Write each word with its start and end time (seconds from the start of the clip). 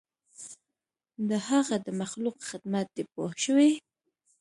د 1.29 1.31
هغه 1.47 1.75
د 1.85 1.87
مخلوق 2.01 2.37
خدمت 2.49 2.87
دی 2.95 3.03
پوه 3.13 3.31
شوې!. 3.43 3.69